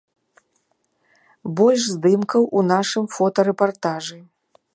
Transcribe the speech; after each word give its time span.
Больш 1.59 1.83
здымкаў 1.93 2.43
у 2.57 2.65
нашым 2.73 3.05
фотарэпартажы! 3.19 4.19